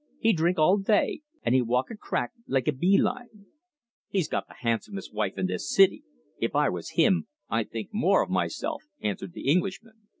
He 0.17 0.33
drink 0.33 0.57
all 0.57 0.77
day, 0.79 1.21
an' 1.43 1.53
he 1.53 1.61
walk 1.61 1.91
a 1.91 1.95
crack 1.95 2.31
like 2.47 2.67
a 2.67 2.71
bee 2.71 2.97
line." 2.97 3.45
"He's 4.09 4.27
got 4.27 4.47
the 4.47 4.55
handsomest 4.61 5.13
wife 5.13 5.37
in 5.37 5.45
this 5.45 5.69
city. 5.71 6.03
If 6.39 6.55
I 6.55 6.69
was 6.69 6.93
him, 6.97 7.27
I'd 7.49 7.69
think 7.69 7.89
more 7.93 8.23
of 8.23 8.29
myself," 8.31 8.81
answered 9.03 9.33
the 9.33 9.47
Englishman. 9.47 10.07